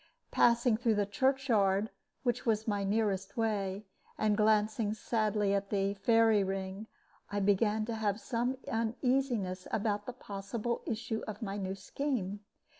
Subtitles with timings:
[0.31, 1.91] Passing through the church yard,
[2.23, 3.85] which was my nearest way,
[4.17, 6.87] and glancing sadly at the "fairy ring,"
[7.29, 12.39] I began to have some uneasiness about the possible issue of my new scheme.